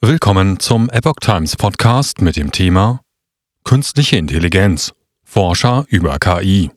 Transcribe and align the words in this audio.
Willkommen 0.00 0.60
zum 0.60 0.88
Epoch 0.90 1.16
Times 1.20 1.56
Podcast 1.56 2.20
mit 2.20 2.36
dem 2.36 2.52
Thema 2.52 3.00
Künstliche 3.64 4.16
Intelligenz. 4.16 4.92
Forscher 5.24 5.86
über 5.88 6.20
KI. 6.20 6.70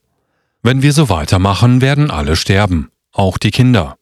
Wenn 0.63 0.81
wir 0.81 0.91
so 0.91 1.07
weitermachen, 1.07 1.81
werden 1.81 2.09
alle 2.09 2.35
sterben, 2.35 2.89
auch 3.11 3.37
die 3.37 3.51
Kinder. 3.51 3.95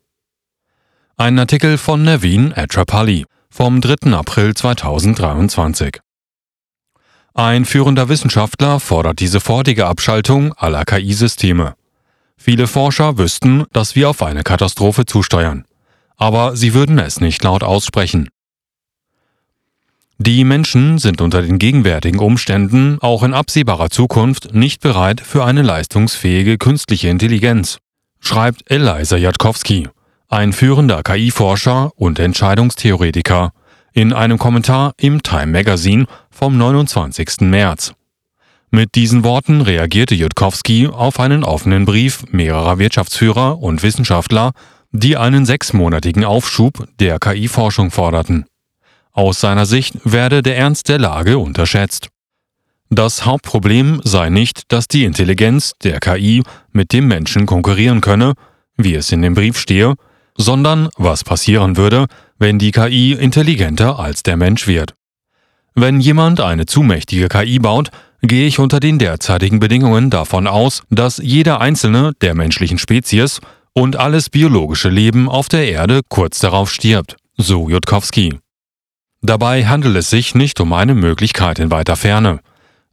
Ein 1.18 1.38
Artikel 1.38 1.78
von 1.78 2.02
Naveen 2.02 2.54
Atrapalli 2.56 3.26
vom 3.50 3.82
3. 3.82 4.14
April 4.14 4.54
2023. 4.54 6.00
Ein 7.34 7.66
führender 7.66 8.08
Wissenschaftler 8.08 8.80
fordert 8.80 9.20
die 9.20 9.28
sofortige 9.28 9.88
Abschaltung 9.88 10.54
aller 10.54 10.86
KI-Systeme. 10.86 11.76
Viele 12.38 12.68
Forscher 12.68 13.18
wüssten, 13.18 13.66
dass 13.74 13.98
wir 13.98 14.12
auf 14.12 14.24
eine 14.24 14.44
Katastrophe 14.44 15.06
zusteuern, 15.06 15.66
aber 16.16 16.56
sie 16.56 16.74
würden 16.74 17.00
es 17.00 17.20
nicht 17.20 17.44
laut 17.44 17.64
aussprechen. 17.64 18.30
Die 20.22 20.44
Menschen 20.44 20.98
sind 20.98 21.22
unter 21.22 21.42
den 21.42 21.60
gegenwärtigen 21.60 22.20
Umständen 22.20 22.98
auch 23.00 23.24
in 23.24 23.34
absehbarer 23.34 23.90
Zukunft 23.90 24.54
nicht 24.54 24.82
bereit 24.82 25.22
für 25.22 25.46
eine 25.46 25.62
leistungsfähige 25.62 26.58
künstliche 26.58 27.08
Intelligenz, 27.08 27.78
schreibt 28.20 28.70
Eliza 28.70 29.16
Jatkowski, 29.16 29.88
ein 30.28 30.52
führender 30.52 31.04
KI-Forscher 31.04 31.92
und 31.96 32.20
Entscheidungstheoretiker, 32.20 33.54
in 33.94 34.12
einem 34.12 34.38
Kommentar 34.38 34.92
im 34.98 35.24
Time 35.24 35.48
Magazine 35.48 36.06
vom 36.30 36.58
29. 36.58 37.40
März. 37.40 37.94
Mit 38.72 38.96
diesen 38.96 39.24
Worten 39.24 39.62
reagierte 39.62 40.16
Jutkowski 40.16 40.88
auf 40.88 41.22
einen 41.22 41.46
offenen 41.46 41.86
Brief 41.86 42.26
mehrerer 42.30 42.78
Wirtschaftsführer 42.78 43.60
und 43.60 43.84
Wissenschaftler, 43.84 44.52
die 44.92 45.16
einen 45.16 45.46
sechsmonatigen 45.46 46.26
Aufschub 46.26 46.90
der 47.00 47.20
KI-Forschung 47.20 47.90
forderten. 47.90 48.46
Aus 49.20 49.42
seiner 49.42 49.66
Sicht 49.66 49.96
werde 50.06 50.42
der 50.42 50.56
Ernst 50.56 50.88
der 50.88 50.98
Lage 50.98 51.40
unterschätzt. 51.40 52.08
Das 52.90 53.26
Hauptproblem 53.26 54.00
sei 54.06 54.30
nicht, 54.30 54.72
dass 54.72 54.88
die 54.88 55.04
Intelligenz 55.04 55.74
der 55.84 56.00
KI 56.00 56.42
mit 56.72 56.94
dem 56.94 57.10
Menschen 57.10 57.46
konkurrieren 57.46 58.00
könne, 58.00 58.36
wie 58.78 58.96
es 58.96 59.12
in 59.12 59.22
dem 59.22 59.34
Brief 59.34 59.60
stehe, 59.60 59.96
sondern 60.38 60.88
was 60.96 61.26
passieren 61.26 61.76
würde, 61.76 62.06
wenn 62.38 62.60
die 62.60 62.72
KI 62.72 63.12
intelligenter 63.12 64.00
als 64.00 64.24
der 64.24 64.38
Mensch 64.38 64.68
wird. 64.68 64.94
Wenn 65.76 66.00
jemand 66.00 66.40
eine 66.40 66.66
zu 66.66 66.82
mächtige 66.82 67.28
KI 67.28 67.60
baut, 67.60 67.90
gehe 68.22 68.48
ich 68.48 68.58
unter 68.58 68.80
den 68.80 69.00
derzeitigen 69.00 69.60
Bedingungen 69.60 70.10
davon 70.10 70.48
aus, 70.48 70.84
dass 70.92 71.18
jeder 71.18 71.60
einzelne 71.60 72.14
der 72.22 72.36
menschlichen 72.36 72.78
Spezies 72.78 73.42
und 73.74 73.98
alles 73.98 74.30
biologische 74.30 74.88
Leben 74.88 75.28
auf 75.28 75.50
der 75.50 75.70
Erde 75.70 76.04
kurz 76.08 76.40
darauf 76.40 76.72
stirbt, 76.72 77.18
so 77.36 77.70
Jutkowski. 77.70 78.40
Dabei 79.22 79.66
handelt 79.66 79.96
es 79.98 80.10
sich 80.10 80.36
nicht 80.36 80.60
um 80.60 80.74
eine 80.74 80.96
Möglichkeit 80.96 81.60
in 81.60 81.72
weiter 81.72 81.96
Ferne, 81.96 82.40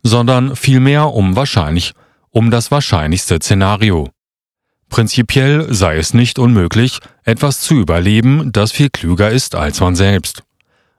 sondern 0.03 0.57
vielmehr 0.57 1.13
um 1.13 1.37
wahrscheinlich, 1.37 1.93
um 2.31 2.51
das 2.51 2.71
wahrscheinlichste 2.71 3.37
Szenario. 3.37 4.11
Prinzipiell 4.89 5.73
sei 5.73 5.97
es 5.97 6.15
nicht 6.15 6.39
unmöglich, 6.39 7.01
etwas 7.25 7.61
zu 7.61 7.75
überleben, 7.75 8.53
das 8.53 8.73
viel 8.73 8.91
klüger 8.91 9.31
ist 9.31 9.55
als 9.55 9.81
man 9.81 9.95
selbst. 9.97 10.43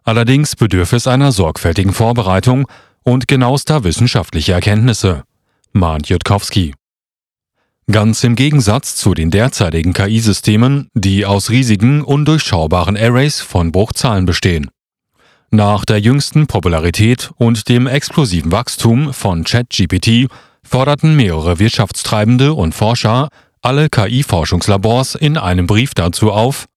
Allerdings 0.03 0.55
bedürfe 0.55 0.95
es 0.95 1.07
einer 1.07 1.31
sorgfältigen 1.31 1.93
Vorbereitung 1.93 2.67
und 3.03 3.27
genauester 3.27 3.83
wissenschaftlicher 3.83 4.55
Erkenntnisse, 4.55 5.23
mahnt 5.71 6.09
Jutkowski. 6.09 6.73
Ganz 7.89 8.23
im 8.25 8.35
Gegensatz 8.35 8.97
zu 8.97 9.13
den 9.13 9.31
derzeitigen 9.31 9.93
KI-Systemen, 9.93 10.89
die 10.93 11.25
aus 11.25 11.49
riesigen, 11.49 12.03
undurchschaubaren 12.03 12.97
Arrays 12.97 13.39
von 13.39 13.71
Bruchzahlen 13.71 14.25
bestehen. 14.25 14.69
Nach 15.49 15.85
der 15.85 15.99
jüngsten 15.99 16.45
Popularität 16.45 17.31
und 17.37 17.69
dem 17.69 17.87
explosiven 17.87 18.51
Wachstum 18.51 19.13
von 19.13 19.45
ChatGPT 19.45 20.27
forderten 20.61 21.15
mehrere 21.15 21.59
Wirtschaftstreibende 21.59 22.53
und 22.53 22.75
Forscher 22.75 23.29
alle 23.61 23.89
KI-Forschungslabors 23.89 25.15
in 25.15 25.37
einem 25.37 25.65
Brief 25.65 25.93
dazu 25.93 26.31
auf, 26.31 26.67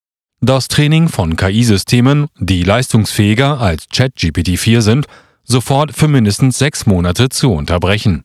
das 0.40 0.68
Training 0.68 1.08
von 1.08 1.36
KI-Systemen, 1.36 2.28
die 2.38 2.62
leistungsfähiger 2.62 3.60
als 3.60 3.88
ChatGPT 3.92 4.58
4 4.58 4.82
sind, 4.82 5.06
sofort 5.42 5.94
für 5.94 6.08
mindestens 6.08 6.58
sechs 6.58 6.86
Monate 6.86 7.28
zu 7.28 7.52
unterbrechen. 7.52 8.24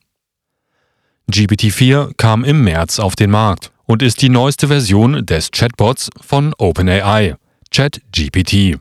GPT-4 1.30 2.14
kam 2.16 2.44
im 2.44 2.62
März 2.62 3.00
auf 3.00 3.16
den 3.16 3.30
Markt 3.30 3.72
und 3.84 4.00
ist 4.00 4.22
die 4.22 4.28
neueste 4.28 4.68
Version 4.68 5.26
des 5.26 5.50
Chatbots 5.50 6.08
von 6.20 6.54
OpenAI, 6.56 7.34
ChatGPT. 7.72 8.78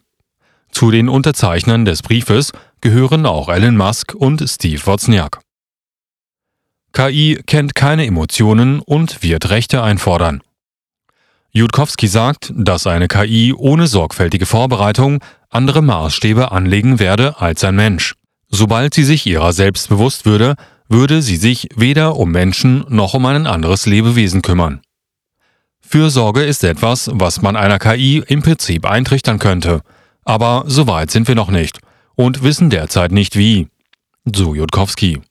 Zu 0.75 0.91
den 0.91 1.08
Unterzeichnern 1.08 1.86
des 1.86 2.02
Briefes 2.02 2.52
gehören 2.81 3.25
auch 3.25 3.47
Elon 3.47 3.78
Musk 3.78 4.13
und 4.13 4.44
Steve 4.46 4.86
Wozniak. 4.86 5.40
KI 6.91 7.40
kennt 7.47 7.75
keine 7.75 8.06
Emotionen 8.06 8.81
und 8.81 9.24
wird 9.24 9.52
Rechte 9.52 9.81
einfordern. 9.81 10.41
Jutkowski 11.52 12.09
sagt, 12.09 12.52
dass 12.58 12.88
eine 12.88 13.08
KI 13.08 13.53
ohne 13.53 13.88
sorgfältige 13.88 14.46
Vorbereitung 14.46 15.24
andere 15.50 15.81
Maßstäbe 15.81 16.52
anlegen 16.52 17.00
werde 17.00 17.40
als 17.40 17.64
ein 17.64 17.78
Mensch. 17.78 18.16
Sobald 18.50 18.94
sie 18.94 19.06
sich 19.06 19.25
ihrer 19.25 19.53
selbst 19.53 19.88
bewusst 19.88 20.25
würde, 20.25 20.56
würde 20.90 21.22
sie 21.22 21.38
sich 21.38 21.69
weder 21.78 22.18
um 22.18 22.31
Menschen 22.31 22.84
noch 22.90 23.14
um 23.14 23.25
ein 23.28 23.47
anderes 23.47 23.85
Lebewesen 23.85 24.41
kümmern. 24.41 24.81
Fürsorge 25.80 26.44
ist 26.44 26.66
etwas, 26.66 27.09
was 27.14 27.41
man 27.41 27.56
einer 27.56 27.80
KI 27.80 28.22
im 28.28 28.41
Prinzip 28.41 28.85
eintrichtern 28.85 29.40
könnte, 29.40 29.81
aber 30.25 30.66
so 30.68 30.88
weit 30.88 31.12
sind 31.12 31.28
wir 31.28 31.36
noch 31.36 31.50
nicht 31.50 31.80
und 32.16 32.44
wissen 32.44 32.69
derzeit 32.69 33.12
nicht 33.12 33.38
wie. 33.38 33.68
So 34.25 34.56
Jutkowski. 34.56 35.22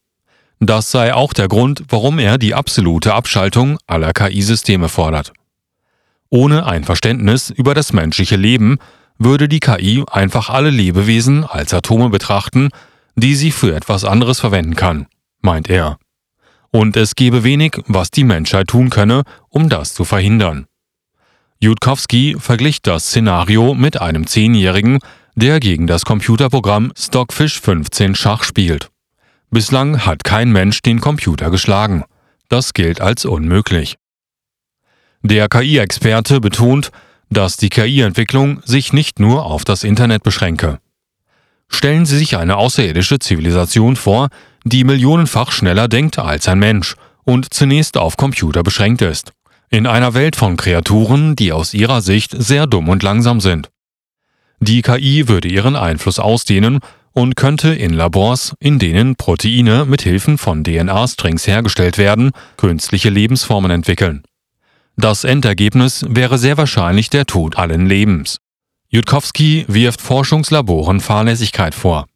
Das 0.61 0.91
sei 0.91 1.13
auch 1.13 1.33
der 1.33 1.49
Grund, 1.49 1.83
warum 1.89 2.19
er 2.19 2.39
die 2.39 2.55
absolute 2.55 3.13
Abschaltung 3.13 3.79
aller 3.87 4.13
KI-Systeme 4.13 4.89
fordert. 4.89 5.33
Ohne 6.31 6.67
ein 6.67 6.85
Verständnis 6.85 7.51
über 7.51 7.75
das 7.75 7.93
menschliche 7.93 8.37
Leben 8.37 8.79
würde 9.19 9.49
die 9.49 9.61
KI 9.61 10.05
einfach 10.11 10.49
alle 10.49 10.71
Lebewesen 10.71 11.45
als 11.45 11.75
Atome 11.75 12.09
betrachten, 12.09 12.71
die 13.17 13.35
sie 13.35 13.53
für 13.53 13.75
etwas 13.75 14.05
anderes 14.05 14.41
verwenden 14.41 14.75
kann, 14.75 15.07
meint 15.41 15.69
er. 15.69 15.99
Und 16.71 16.97
es 16.97 17.15
gebe 17.15 17.45
wenig, 17.45 17.81
was 17.87 18.11
die 18.11 18.25
Menschheit 18.25 18.69
tun 18.69 18.91
könne, 18.91 19.23
um 19.49 19.69
das 19.69 19.95
zu 19.95 20.05
verhindern. 20.05 20.67
Jutkowski 21.65 22.37
verglich 22.39 22.83
das 22.83 23.07
Szenario 23.07 23.73
mit 23.73 23.99
einem 23.99 24.27
Zehnjährigen, 24.27 24.99
der 25.35 25.61
gegen 25.61 25.87
das 25.87 26.05
Computerprogramm 26.05 26.93
Stockfish 26.95 27.59
15 27.59 28.15
Schach 28.15 28.45
spielt. 28.45 28.91
Bislang 29.51 30.05
hat 30.05 30.25
kein 30.25 30.53
Mensch 30.53 30.83
den 30.83 31.01
Computer 31.01 31.51
geschlagen. 31.51 32.05
Das 32.51 32.75
gilt 32.75 33.01
als 33.01 33.25
unmöglich. 33.25 33.97
Der 35.23 35.49
KI-Experte 35.49 36.39
betont, 36.39 36.91
dass 37.31 37.57
die 37.57 37.71
KI-Entwicklung 37.71 38.61
sich 38.67 38.93
nicht 38.93 39.19
nur 39.19 39.47
auf 39.47 39.65
das 39.65 39.85
Internet 39.85 40.23
beschränke. 40.23 40.81
Stellen 41.71 42.05
Sie 42.05 42.19
sich 42.19 42.37
eine 42.37 42.59
außerirdische 42.59 43.21
Zivilisation 43.21 43.97
vor, 43.97 44.29
die 44.65 44.85
millionenfach 44.85 45.51
schneller 45.51 45.89
denkt 45.89 46.19
als 46.19 46.47
ein 46.47 46.59
Mensch 46.59 46.95
und 47.23 47.55
zunächst 47.55 47.97
auf 47.97 48.19
Computer 48.19 48.63
beschränkt 48.63 49.01
ist. 49.01 49.33
In 49.75 49.89
einer 49.89 50.15
Welt 50.15 50.37
von 50.37 50.57
Kreaturen, 50.57 51.35
die 51.35 51.51
aus 51.51 51.75
ihrer 51.75 52.01
Sicht 52.01 52.31
sehr 52.31 52.69
dumm 52.69 52.89
und 52.89 53.03
langsam 53.03 53.41
sind. 53.41 53.71
Die 54.61 54.83
KI 54.83 55.27
würde 55.27 55.49
ihren 55.49 55.75
Einfluss 55.75 56.21
ausdehnen 56.21 56.79
und 57.11 57.35
könnte 57.35 57.75
in 57.75 57.93
Labors, 57.93 58.55
in 58.61 58.79
denen 58.79 59.17
Proteine 59.17 59.85
mit 59.85 60.03
Hilfen 60.03 60.39
von 60.39 60.63
DNA-Strings 60.63 61.49
hergestellt 61.49 61.99
werden, 61.99 62.31
künstliche 62.57 63.11
Lebensformen 63.11 63.73
entwickeln. 63.73 64.23
Das 64.97 65.25
Endergebnis 65.25 66.07
wäre 66.09 66.39
sehr 66.39 66.57
wahrscheinlich 66.57 67.11
der 67.11 67.27
Tod 67.27 67.59
allen 67.59 67.89
Lebens. 67.89 68.39
Jutkowski 68.91 69.65
wirft 69.67 70.01
Forschungslaboren 70.01 71.01
Fahrlässigkeit 71.01 71.75
vor. 71.75 72.07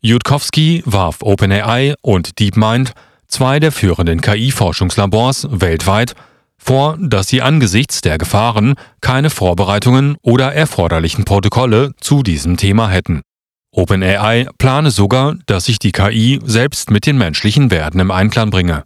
Jutkowski 0.00 0.82
warf 0.86 1.18
OpenAI 1.22 1.94
und 2.02 2.40
DeepMind 2.40 2.94
zwei 3.28 3.60
der 3.60 3.72
führenden 3.72 4.20
KI-Forschungslabors 4.20 5.48
weltweit, 5.50 6.14
vor, 6.58 6.96
dass 6.98 7.28
sie 7.28 7.42
angesichts 7.42 8.00
der 8.00 8.18
Gefahren 8.18 8.74
keine 9.00 9.30
Vorbereitungen 9.30 10.16
oder 10.22 10.52
erforderlichen 10.52 11.24
Protokolle 11.24 11.92
zu 12.00 12.22
diesem 12.22 12.56
Thema 12.56 12.88
hätten. 12.90 13.22
OpenAI 13.72 14.48
plane 14.58 14.90
sogar, 14.90 15.36
dass 15.46 15.66
sich 15.66 15.78
die 15.78 15.92
KI 15.92 16.40
selbst 16.44 16.90
mit 16.90 17.06
den 17.06 17.18
menschlichen 17.18 17.70
Werten 17.70 18.00
im 18.00 18.10
Einklang 18.10 18.50
bringe. 18.50 18.84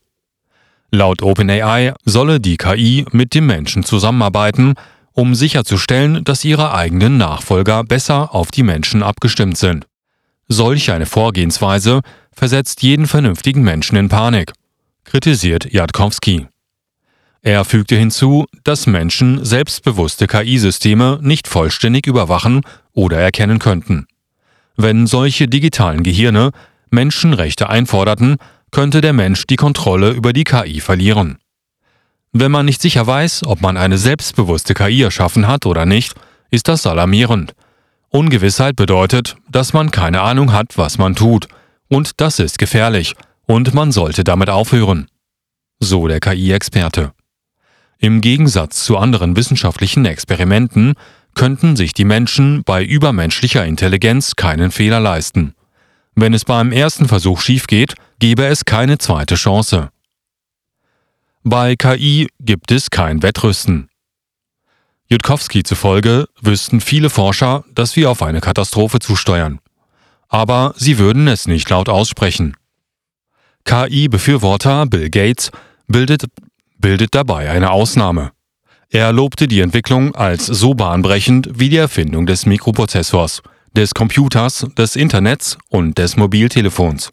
Laut 0.91 1.23
OpenAI 1.23 1.95
solle 2.05 2.41
die 2.41 2.57
KI 2.57 3.07
mit 3.13 3.35
dem 3.35 3.47
Menschen 3.47 3.85
zusammenarbeiten, 3.85 4.75
um 5.13 5.35
sicherzustellen, 5.35 6.25
dass 6.25 6.45
ihre 6.45 6.75
eigenen 6.75 7.17
Nachfolger 7.17 7.85
besser 7.85 8.35
auf 8.35 8.51
die 8.51 8.65
Menschen 8.65 9.03
abgestimmt 9.03 9.57
sind. 9.57 9.87
Solch 10.49 10.91
eine 10.91 11.07
Vorgehensweise 11.07 12.01
versetzt 12.35 12.83
jeden 12.83 13.07
vernünftigen 13.07 13.63
Menschen 13.63 13.97
in 13.97 14.09
Panik, 14.09 14.53
kritisiert 15.05 15.73
Jadkowski. 15.73 16.47
Er 17.43 17.65
fügte 17.65 17.97
hinzu, 17.97 18.47
dass 18.65 18.87
Menschen 18.87 19.45
selbstbewusste 19.45 20.27
KI-Systeme 20.27 21.19
nicht 21.23 21.49
vollständig 21.49 22.07
überwachen 22.07 22.61
oder 22.93 23.19
erkennen 23.19 23.59
könnten. 23.59 24.07
Wenn 24.77 25.07
solche 25.07 25.49
digitalen 25.49 26.03
Gehirne 26.03 26.51
Menschenrechte 26.91 27.69
einforderten, 27.69 28.37
könnte 28.71 29.01
der 29.01 29.13
Mensch 29.13 29.47
die 29.47 29.57
Kontrolle 29.57 30.11
über 30.11 30.33
die 30.33 30.45
KI 30.45 30.81
verlieren. 30.81 31.39
Wenn 32.33 32.53
man 32.53 32.67
nicht 32.67 32.81
sicher 32.81 33.07
weiß, 33.07 33.45
ob 33.47 33.61
man 33.61 33.77
eine 33.77 33.99
selbstbewusste 33.99 34.75
KI 34.75 35.03
erschaffen 35.03 35.49
hat 35.49 35.67
oder 35.67 35.87
nicht, 35.87 36.15
ist 36.51 36.69
das 36.69 36.87
alarmierend. 36.87 37.55
Ungewissheit 38.09 38.77
bedeutet, 38.77 39.37
dass 39.51 39.73
man 39.73 39.91
keine 39.91 40.21
Ahnung 40.21 40.53
hat, 40.53 40.77
was 40.77 40.99
man 40.99 41.15
tut, 41.15 41.49
und 41.91 42.21
das 42.21 42.39
ist 42.39 42.59
gefährlich, 42.59 43.15
und 43.47 43.75
man 43.75 43.93
sollte 43.93 44.25
damit 44.25 44.49
aufhören. 44.49 45.09
So 45.81 46.09
der 46.09 46.21
KI-Experte. 46.21 47.13
Im 47.99 48.23
Gegensatz 48.23 48.85
zu 48.85 48.97
anderen 48.97 49.37
wissenschaftlichen 49.37 50.07
Experimenten 50.07 50.95
könnten 51.35 51.77
sich 51.77 51.93
die 51.93 52.05
Menschen 52.05 52.63
bei 52.65 52.83
übermenschlicher 52.83 53.67
Intelligenz 53.67 54.37
keinen 54.37 54.71
Fehler 54.71 55.01
leisten. 55.01 55.55
Wenn 56.15 56.33
es 56.33 56.45
beim 56.45 56.73
ersten 56.73 57.09
Versuch 57.09 57.41
schief 57.41 57.67
geht, 57.67 57.95
gebe 58.19 58.47
es 58.47 58.65
keine 58.65 58.99
zweite 58.99 59.35
Chance. 59.35 59.91
Bei 61.43 61.77
KI 61.77 62.29
gibt 62.41 62.71
es 62.71 62.91
kein 62.91 63.23
Wettrüsten. 63.23 63.89
Jutkowski 65.09 65.63
zufolge 65.65 66.27
wüssten 66.41 66.81
viele 66.81 67.11
Forscher, 67.11 67.65
dass 67.75 67.97
wir 67.97 68.11
auf 68.11 68.23
eine 68.23 68.41
Katastrophe 68.41 69.01
zusteuern. 69.01 69.59
Aber 70.31 70.73
sie 70.77 70.97
würden 70.99 71.29
es 71.29 71.47
nicht 71.47 71.69
laut 71.69 71.89
aussprechen. 71.89 72.57
KI-Befürworter 73.65 74.87
Bill 74.87 75.11
Gates 75.11 75.51
bildet, 75.89 76.25
bildet 76.79 77.15
dabei 77.15 77.51
eine 77.51 77.73
Ausnahme. 77.73 78.31
Er 78.89 79.13
lobte 79.13 79.49
die 79.49 79.61
Entwicklung 79.61 80.15
als 80.15 80.47
so 80.47 80.75
bahnbrechend 80.75 81.51
wie 81.55 81.69
die 81.69 81.77
Erfindung 81.77 82.27
des 82.27 82.47
Mikroprozessors, 82.47 83.43
des 83.77 83.93
Computers, 83.93 84.67
des 84.79 84.97
Internets 84.97 85.59
und 85.69 85.99
des 85.99 86.17
Mobiltelefons. 86.17 87.11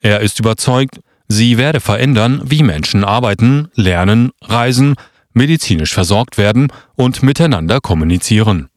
Er 0.00 0.20
ist 0.20 0.38
überzeugt, 0.38 1.00
sie 1.28 1.56
werde 1.56 1.80
verändern, 1.80 2.42
wie 2.44 2.62
Menschen 2.62 3.04
arbeiten, 3.04 3.68
lernen, 3.74 4.32
reisen, 4.42 4.96
medizinisch 5.32 5.94
versorgt 5.94 6.36
werden 6.36 6.68
und 6.94 7.22
miteinander 7.22 7.80
kommunizieren. 7.80 8.68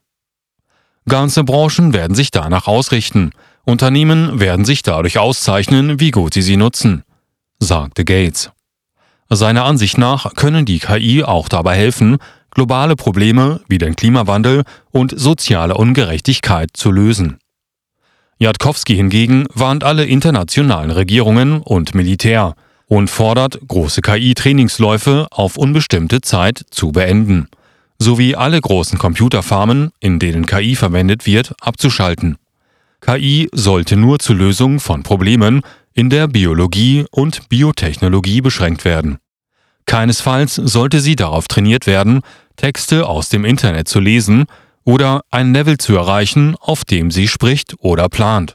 Ganze 1.06 1.44
Branchen 1.44 1.94
werden 1.94 2.14
sich 2.14 2.30
danach 2.30 2.66
ausrichten, 2.66 3.30
Unternehmen 3.68 4.40
werden 4.40 4.64
sich 4.64 4.82
dadurch 4.82 5.18
auszeichnen, 5.18 6.00
wie 6.00 6.10
gut 6.10 6.32
sie 6.32 6.40
sie 6.40 6.56
nutzen, 6.56 7.02
sagte 7.58 8.06
Gates. 8.06 8.50
Seiner 9.28 9.66
Ansicht 9.66 9.98
nach 9.98 10.34
können 10.36 10.64
die 10.64 10.78
KI 10.78 11.22
auch 11.22 11.50
dabei 11.50 11.76
helfen, 11.76 12.16
globale 12.50 12.96
Probleme 12.96 13.60
wie 13.68 13.76
den 13.76 13.94
Klimawandel 13.94 14.62
und 14.90 15.12
soziale 15.14 15.74
Ungerechtigkeit 15.74 16.70
zu 16.72 16.90
lösen. 16.90 17.40
Jatkowski 18.38 18.96
hingegen 18.96 19.46
warnt 19.52 19.84
alle 19.84 20.06
internationalen 20.06 20.90
Regierungen 20.90 21.60
und 21.60 21.94
Militär 21.94 22.54
und 22.86 23.10
fordert, 23.10 23.60
große 23.68 24.00
KI-Trainingsläufe 24.00 25.26
auf 25.30 25.58
unbestimmte 25.58 26.22
Zeit 26.22 26.64
zu 26.70 26.90
beenden, 26.92 27.48
sowie 27.98 28.34
alle 28.34 28.62
großen 28.62 28.98
Computerfarmen, 28.98 29.90
in 30.00 30.18
denen 30.18 30.46
KI 30.46 30.74
verwendet 30.74 31.26
wird, 31.26 31.52
abzuschalten. 31.60 32.38
KI 33.00 33.48
sollte 33.52 33.96
nur 33.96 34.18
zur 34.18 34.36
Lösung 34.36 34.80
von 34.80 35.02
Problemen 35.02 35.62
in 35.94 36.10
der 36.10 36.28
Biologie 36.28 37.06
und 37.10 37.48
Biotechnologie 37.48 38.40
beschränkt 38.40 38.84
werden. 38.84 39.18
Keinesfalls 39.86 40.54
sollte 40.54 41.00
sie 41.00 41.16
darauf 41.16 41.48
trainiert 41.48 41.86
werden, 41.86 42.20
Texte 42.56 43.06
aus 43.06 43.28
dem 43.28 43.44
Internet 43.44 43.88
zu 43.88 44.00
lesen 44.00 44.44
oder 44.84 45.22
ein 45.30 45.52
Level 45.52 45.78
zu 45.78 45.96
erreichen, 45.96 46.56
auf 46.60 46.84
dem 46.84 47.10
sie 47.10 47.28
spricht 47.28 47.74
oder 47.78 48.08
plant. 48.08 48.54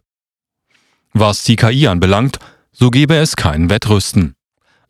Was 1.13 1.43
die 1.43 1.55
KI 1.55 1.87
anbelangt, 1.87 2.37
so 2.71 2.89
gebe 2.89 3.15
es 3.15 3.35
kein 3.35 3.69
Wettrüsten. 3.69 4.35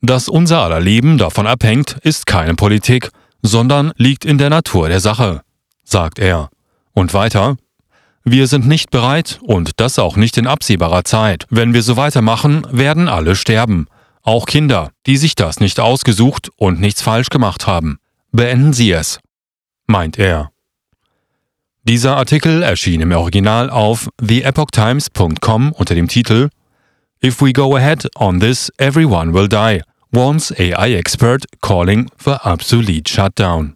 Dass 0.02 0.28
unser 0.28 0.62
aller 0.62 0.80
Leben 0.80 1.18
davon 1.18 1.48
abhängt, 1.48 1.98
ist 2.02 2.26
keine 2.26 2.56
Politik, 2.56 3.10
sondern 3.42 3.94
liegt 3.98 4.26
in 4.26 4.38
der 4.38 4.50
Natur 4.50 4.90
der 4.90 5.00
Sache, 5.00 5.42
sagt 5.84 6.20
er. 6.20 6.50
Und 6.94 7.14
weiter, 7.14 7.58
wir 8.24 8.48
sind 8.48 8.68
nicht 8.68 8.90
bereit 8.90 9.40
und 9.42 9.80
das 9.82 10.00
auch 10.00 10.16
nicht 10.16 10.38
in 10.38 10.48
absehbarer 10.48 11.04
Zeit. 11.04 11.46
Wenn 11.50 11.74
wir 11.74 11.84
so 11.84 11.98
weitermachen, 11.98 12.66
werden 12.72 13.10
alle 13.10 13.36
sterben. 13.36 13.88
Auch 14.22 14.46
Kinder, 14.46 14.92
die 15.06 15.18
sich 15.18 15.36
das 15.36 15.60
nicht 15.60 15.80
ausgesucht 15.80 16.50
und 16.56 16.80
nichts 16.80 17.02
falsch 17.02 17.30
gemacht 17.30 17.68
haben. 17.68 18.00
Beenden 18.32 18.72
Sie 18.72 18.92
es, 18.92 19.20
meint 19.86 20.18
er. 20.18 20.52
Dieser 21.84 22.16
Artikel 22.16 22.64
erschien 22.64 23.02
im 23.02 23.12
Original 23.12 23.70
auf 23.70 24.08
theepochtimes.com 24.26 25.74
unter 25.74 25.96
dem 25.96 26.08
Titel 26.08 26.50
If 27.22 27.42
we 27.42 27.52
go 27.52 27.76
ahead 27.76 28.10
on 28.16 28.40
this, 28.40 28.72
everyone 28.78 29.34
will 29.34 29.50
die. 29.50 29.82
Warns 30.12 30.54
AI 30.58 30.94
expert 30.94 31.46
calling 31.62 32.10
for 32.18 32.40
obsolete 32.46 33.10
shutdown. 33.10 33.76